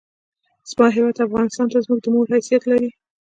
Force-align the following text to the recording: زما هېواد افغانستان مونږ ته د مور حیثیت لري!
زما 0.69 0.87
هېواد 0.95 1.23
افغانستان 1.27 1.67
مونږ 1.75 1.93
ته 2.03 2.09
د 2.11 2.13
مور 2.13 2.25
حیثیت 2.35 2.63
لري! 2.71 2.89